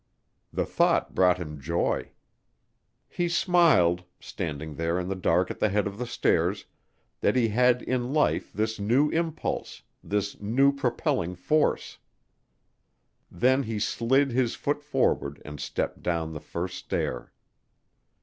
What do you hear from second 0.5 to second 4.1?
The thought brought him joy. He smiled,